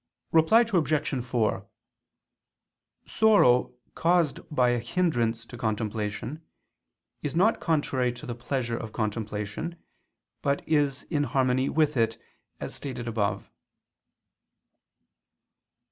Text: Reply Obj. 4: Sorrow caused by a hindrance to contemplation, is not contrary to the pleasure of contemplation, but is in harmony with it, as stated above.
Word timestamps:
Reply 0.31 0.61
Obj. 0.61 1.23
4: 1.23 1.67
Sorrow 3.05 3.73
caused 3.93 4.39
by 4.49 4.69
a 4.69 4.79
hindrance 4.79 5.45
to 5.45 5.55
contemplation, 5.59 6.43
is 7.21 7.35
not 7.35 7.59
contrary 7.59 8.11
to 8.13 8.25
the 8.25 8.33
pleasure 8.33 8.75
of 8.75 8.93
contemplation, 8.93 9.75
but 10.41 10.67
is 10.67 11.03
in 11.11 11.25
harmony 11.25 11.69
with 11.69 11.95
it, 11.97 12.19
as 12.59 12.73
stated 12.73 13.07
above. 13.07 13.51